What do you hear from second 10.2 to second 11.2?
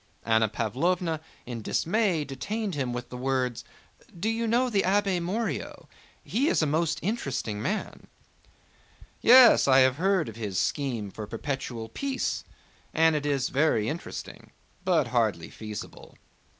of his scheme